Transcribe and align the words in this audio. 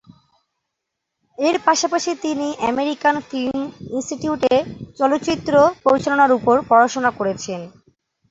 এর 1.39 1.55
পাশাপাশি 1.67 2.11
তিনি 2.25 2.47
আমেরিকান 2.71 3.15
ফিল্ম 3.29 3.59
ইনস্টিটিউট 3.91 4.41
এ 4.51 4.57
চলচ্চিত্র 4.99 5.53
পরিচালনার 5.85 6.31
উপর 6.37 6.55
পড়াশোনা 6.69 7.11
করেছেন। 7.19 7.59